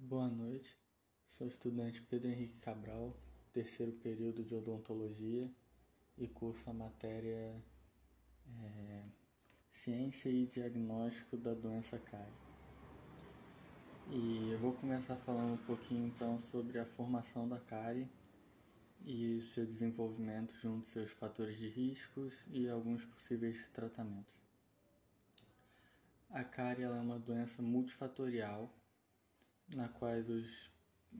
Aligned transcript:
Boa 0.00 0.28
noite, 0.28 0.78
sou 1.26 1.48
estudante 1.48 2.00
Pedro 2.02 2.28
Henrique 2.28 2.56
Cabral, 2.60 3.16
terceiro 3.52 3.90
período 3.90 4.44
de 4.44 4.54
odontologia 4.54 5.50
e 6.16 6.28
curso 6.28 6.70
a 6.70 6.72
matéria 6.72 7.60
é, 8.62 9.02
Ciência 9.72 10.28
e 10.28 10.46
Diagnóstico 10.46 11.36
da 11.36 11.52
Doença 11.52 11.98
Cárie. 11.98 12.32
E 14.12 14.52
eu 14.52 14.58
vou 14.60 14.72
começar 14.74 15.16
falando 15.16 15.54
um 15.54 15.66
pouquinho 15.66 16.06
então 16.06 16.38
sobre 16.38 16.78
a 16.78 16.86
formação 16.86 17.48
da 17.48 17.58
cárie 17.58 18.08
e 19.04 19.38
o 19.38 19.42
seu 19.42 19.66
desenvolvimento 19.66 20.54
junto 20.62 20.84
aos 20.84 20.90
seus 20.90 21.10
fatores 21.10 21.58
de 21.58 21.68
riscos 21.68 22.46
e 22.52 22.68
alguns 22.68 23.04
possíveis 23.04 23.68
tratamentos. 23.70 24.36
A 26.30 26.44
cárie 26.44 26.84
é 26.84 26.88
uma 26.88 27.18
doença 27.18 27.60
multifatorial 27.60 28.72
na 29.74 29.88
quais 29.88 30.28
os 30.28 30.70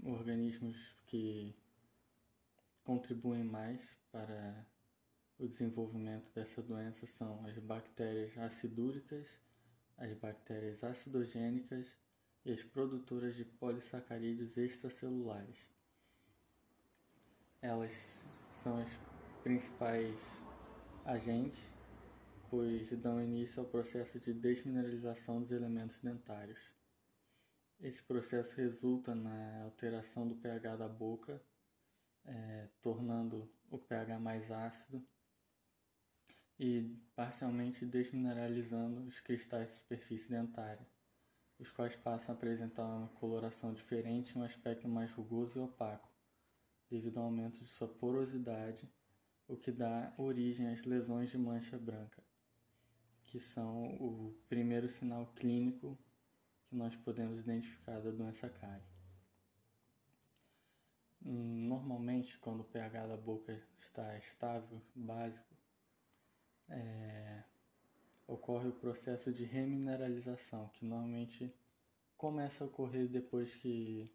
organismos 0.03 0.97
que 1.07 1.55
contribuem 2.85 3.45
mais 3.45 3.97
para 4.11 4.67
o 5.39 5.47
desenvolvimento 5.47 6.33
dessa 6.35 6.63
doença 6.63 7.07
são 7.07 7.45
as 7.45 7.59
bactérias 7.59 8.37
acidúricas, 8.39 9.41
as 9.97 10.13
bactérias 10.15 10.83
acidogênicas 10.83 11.97
e 12.45 12.53
as 12.53 12.63
produtoras 12.63 13.37
de 13.37 13.45
polissacarídeos 13.45 14.57
extracelulares. 14.57 15.71
Elas 17.61 18.25
são 18.51 18.79
as 18.79 18.99
principais 19.43 20.43
agentes, 21.05 21.63
pois 22.49 22.91
dão 22.93 23.23
início 23.23 23.61
ao 23.61 23.69
processo 23.69 24.19
de 24.19 24.33
desmineralização 24.33 25.43
dos 25.43 25.53
elementos 25.53 26.01
dentários. 26.01 26.78
Esse 27.81 28.03
processo 28.03 28.57
resulta 28.57 29.15
na 29.15 29.63
alteração 29.63 30.27
do 30.27 30.35
pH 30.35 30.77
da 30.77 30.89
boca, 30.89 31.41
é, 32.25 32.69
tornando 32.81 33.49
o 33.71 33.79
pH 33.79 34.19
mais 34.19 34.51
ácido 34.51 35.07
e 36.59 36.99
parcialmente 37.15 37.87
desmineralizando 37.87 39.03
os 39.03 39.21
cristais 39.21 39.69
de 39.69 39.75
superfície 39.77 40.29
dentária, 40.29 40.85
os 41.57 41.71
quais 41.71 41.95
passam 41.95 42.35
a 42.35 42.37
apresentar 42.37 42.85
uma 42.85 43.09
coloração 43.11 43.73
diferente 43.73 44.31
e 44.31 44.39
um 44.39 44.43
aspecto 44.43 44.89
mais 44.89 45.13
rugoso 45.13 45.61
e 45.61 45.63
opaco, 45.63 46.11
devido 46.91 47.19
ao 47.19 47.27
aumento 47.27 47.61
de 47.61 47.69
sua 47.69 47.87
porosidade, 47.87 48.91
o 49.47 49.57
que 49.57 49.71
dá 49.71 50.13
origem 50.19 50.69
às 50.69 50.85
lesões 50.85 51.31
de 51.31 51.39
mancha 51.39 51.79
branca, 51.79 52.25
que 53.25 53.39
são 53.39 53.95
o 54.01 54.37
primeiro 54.49 54.89
sinal 54.89 55.33
clínico 55.35 55.97
que 56.69 56.77
nós 56.77 56.95
podemos 56.97 57.41
identificar 57.41 57.99
da 58.01 58.11
doença 58.11 58.49
cárie. 58.49 58.83
Normalmente, 61.21 62.39
quando 62.39 62.61
o 62.61 62.65
pH 62.65 63.07
da 63.07 63.17
boca 63.17 63.61
está 63.77 64.17
estável, 64.19 64.81
básico, 64.95 65.55
é, 66.69 67.43
ocorre 68.27 68.69
o 68.69 68.73
processo 68.73 69.33
de 69.33 69.45
remineralização, 69.45 70.69
que 70.69 70.85
normalmente 70.85 71.53
começa 72.17 72.63
a 72.63 72.67
ocorrer 72.67 73.09
depois 73.09 73.57
que 73.57 74.11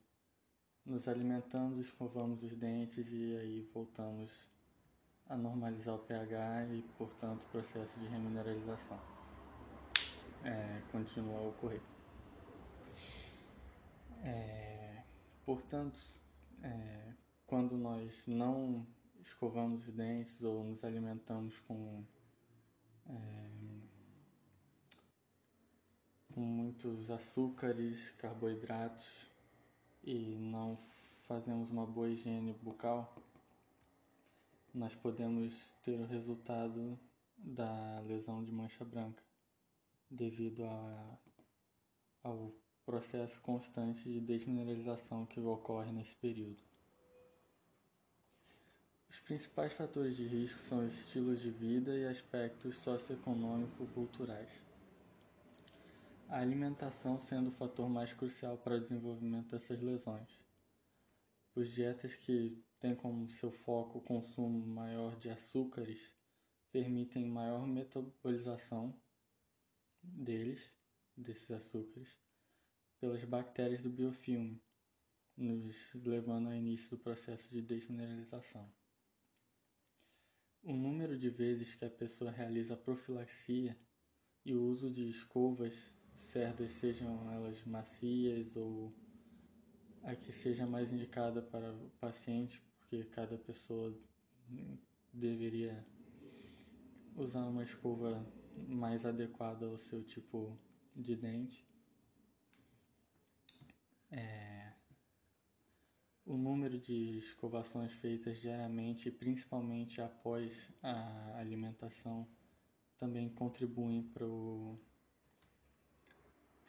nos 0.85 1.07
alimentamos, 1.07 1.79
escovamos 1.79 2.43
os 2.43 2.55
dentes 2.55 3.07
e 3.11 3.35
aí 3.37 3.69
voltamos 3.73 4.49
a 5.27 5.37
normalizar 5.37 5.95
o 5.95 5.99
pH 5.99 6.67
e, 6.67 6.81
portanto, 6.97 7.43
o 7.43 7.47
processo 7.47 7.99
de 7.99 8.05
remineralização 8.07 8.99
é, 10.43 10.81
continua 10.91 11.39
a 11.39 11.47
ocorrer. 11.47 11.92
É, 14.23 15.03
portanto, 15.45 15.99
é, 16.61 17.13
quando 17.45 17.77
nós 17.77 18.25
não 18.25 18.87
escovamos 19.21 19.87
os 19.87 19.93
dentes 19.93 20.41
ou 20.41 20.63
nos 20.63 20.83
alimentamos 20.83 21.59
com, 21.59 22.05
é, 23.09 23.49
com 26.33 26.39
muitos 26.39 27.11
açúcares, 27.11 28.11
carboidratos 28.11 29.27
e 30.03 30.37
não 30.39 30.77
fazemos 31.23 31.69
uma 31.69 31.85
boa 31.85 32.09
higiene 32.09 32.53
bucal, 32.61 33.13
nós 34.73 34.95
podemos 34.95 35.73
ter 35.83 35.99
o 35.99 36.05
resultado 36.05 36.97
da 37.37 37.99
lesão 38.07 38.43
de 38.43 38.51
mancha 38.51 38.85
branca 38.85 39.21
devido 40.09 40.63
a, 40.63 41.17
ao 42.23 42.53
processo 42.85 43.41
constante 43.41 44.03
de 44.03 44.19
desmineralização 44.19 45.25
que 45.25 45.39
ocorre 45.39 45.91
nesse 45.91 46.15
período. 46.15 46.57
Os 49.09 49.19
principais 49.19 49.71
fatores 49.73 50.17
de 50.17 50.25
risco 50.25 50.59
são 50.59 50.85
os 50.85 50.93
estilos 50.93 51.39
de 51.39 51.51
vida 51.51 51.95
e 51.95 52.07
aspectos 52.07 52.77
socioeconômico-culturais. 52.77 54.61
A 56.27 56.39
alimentação 56.39 57.19
sendo 57.19 57.49
o 57.49 57.53
fator 57.53 57.87
mais 57.87 58.11
crucial 58.11 58.57
para 58.57 58.75
o 58.75 58.79
desenvolvimento 58.79 59.51
dessas 59.51 59.81
lesões. 59.81 60.43
Os 61.53 61.69
dietas 61.69 62.15
que 62.15 62.59
têm 62.79 62.95
como 62.95 63.29
seu 63.29 63.51
foco 63.51 63.99
o 63.99 64.01
consumo 64.01 64.65
maior 64.65 65.15
de 65.19 65.29
açúcares 65.29 66.15
permitem 66.71 67.27
maior 67.27 67.67
metabolização 67.67 68.99
deles, 70.01 70.71
desses 71.15 71.51
açúcares, 71.51 72.17
pelas 73.03 73.25
bactérias 73.25 73.81
do 73.81 73.89
biofilme, 73.89 74.63
nos 75.35 75.93
levando 75.93 76.47
ao 76.47 76.53
início 76.53 76.91
do 76.91 77.03
processo 77.03 77.51
de 77.51 77.61
desmineralização. 77.61 78.65
O 80.63 80.71
número 80.71 81.19
de 81.19 81.29
vezes 81.29 81.75
que 81.75 81.83
a 81.83 81.89
pessoa 81.89 82.31
realiza 82.31 82.77
profilaxia 82.77 83.77
e 84.45 84.55
o 84.55 84.63
uso 84.63 84.89
de 84.89 85.09
escovas 85.09 85.93
cerdas, 86.15 86.71
sejam 86.71 87.29
elas 87.29 87.65
macias 87.65 88.55
ou 88.55 88.95
a 90.03 90.15
que 90.15 90.31
seja 90.31 90.65
mais 90.65 90.93
indicada 90.93 91.41
para 91.41 91.73
o 91.73 91.89
paciente, 91.99 92.61
porque 92.79 93.03
cada 93.03 93.37
pessoa 93.37 93.93
deveria 95.11 95.85
usar 97.17 97.45
uma 97.47 97.63
escova 97.63 98.25
mais 98.65 99.05
adequada 99.05 99.65
ao 99.65 99.77
seu 99.77 100.01
tipo 100.05 100.57
de 100.95 101.17
dente 101.17 101.72
o 106.33 106.37
número 106.37 106.79
de 106.79 107.17
escovações 107.19 107.91
feitas 107.93 108.41
diariamente, 108.41 109.11
principalmente 109.11 110.01
após 110.01 110.71
a 110.81 111.37
alimentação, 111.37 112.27
também 112.97 113.29
contribuem 113.29 114.01
para 114.01 114.25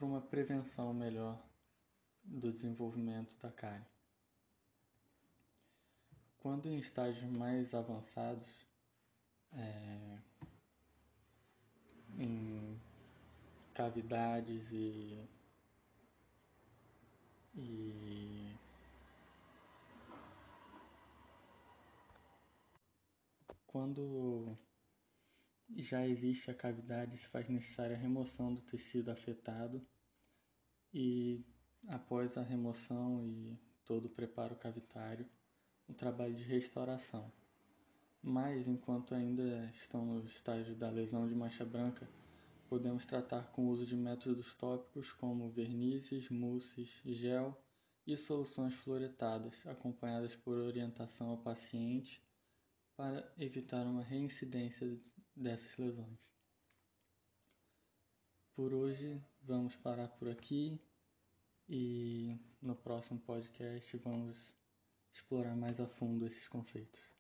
uma 0.03 0.21
prevenção 0.21 0.93
melhor 0.93 1.43
do 2.23 2.53
desenvolvimento 2.53 3.39
da 3.39 3.51
cárie. 3.51 3.87
Quando 6.41 6.67
em 6.67 6.77
estágios 6.77 7.31
mais 7.31 7.73
avançados, 7.73 8.67
é, 9.55 10.19
em 12.19 12.79
cavidades 13.73 14.71
e 14.71 15.27
e 17.57 18.34
quando 23.75 24.57
já 25.75 26.07
existe 26.07 26.49
a 26.49 26.55
cavidade, 26.55 27.19
se 27.19 27.27
faz 27.27 27.49
necessária 27.49 27.97
a 27.97 27.99
remoção 27.99 28.55
do 28.55 28.63
tecido 28.63 29.11
afetado 29.11 29.85
e 30.93 31.45
após 31.89 32.39
a 32.39 32.43
remoção 32.43 33.27
e 33.27 33.59
todo 33.85 34.05
o 34.05 34.11
preparo 34.11 34.55
cavitário, 34.55 35.29
um 35.89 35.93
trabalho 35.93 36.37
de 36.37 36.45
restauração. 36.45 37.33
Mas 38.23 38.69
enquanto 38.69 39.13
ainda 39.13 39.69
estão 39.73 40.07
no 40.07 40.25
estágio 40.25 40.77
da 40.77 40.89
lesão 40.89 41.27
de 41.27 41.35
mancha 41.35 41.65
branca, 41.65 42.09
podemos 42.69 43.05
tratar 43.05 43.51
com 43.51 43.67
o 43.67 43.71
uso 43.71 43.85
de 43.85 43.97
métodos 43.97 44.55
tópicos 44.55 45.11
como 45.11 45.51
vernizes, 45.51 46.31
mousses, 46.31 47.03
gel 47.05 47.61
e 48.07 48.17
soluções 48.17 48.75
fluoretadas, 48.75 49.67
acompanhadas 49.67 50.37
por 50.37 50.59
orientação 50.59 51.31
ao 51.31 51.39
paciente 51.39 52.23
para 52.97 53.33
evitar 53.39 53.87
uma 53.87 54.03
reincidência 54.03 54.99
dessas 55.35 55.77
lesões. 55.77 56.21
Por 58.55 58.73
hoje 58.73 59.21
vamos 59.43 59.75
parar 59.77 60.09
por 60.09 60.29
aqui 60.29 60.81
e 61.69 62.39
no 62.63 62.77
próximo 62.77 63.19
podcast 63.21 63.97
vamos 63.99 64.57
explorar 65.13 65.57
mais 65.57 65.81
a 65.81 65.87
fundo 65.87 66.27
esses 66.27 66.47
conceitos. 66.47 67.14